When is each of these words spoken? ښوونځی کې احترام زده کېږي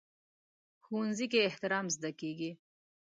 ښوونځی 0.83 1.25
کې 1.31 1.39
احترام 1.49 1.85
زده 1.95 2.11
کېږي 2.19 2.51